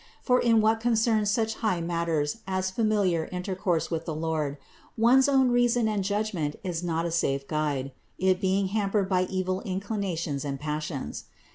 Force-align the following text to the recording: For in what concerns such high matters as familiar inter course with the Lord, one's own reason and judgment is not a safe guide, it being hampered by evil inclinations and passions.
For 0.19 0.39
in 0.39 0.61
what 0.61 0.79
concerns 0.79 1.29
such 1.29 1.53
high 1.61 1.79
matters 1.79 2.37
as 2.47 2.71
familiar 2.71 3.25
inter 3.25 3.53
course 3.53 3.91
with 3.91 4.05
the 4.05 4.15
Lord, 4.15 4.57
one's 4.97 5.29
own 5.29 5.51
reason 5.51 5.87
and 5.87 6.03
judgment 6.03 6.55
is 6.63 6.83
not 6.83 7.05
a 7.05 7.11
safe 7.11 7.47
guide, 7.47 7.91
it 8.17 8.41
being 8.41 8.69
hampered 8.69 9.07
by 9.07 9.25
evil 9.29 9.61
inclinations 9.61 10.43
and 10.43 10.59
passions. 10.59 11.25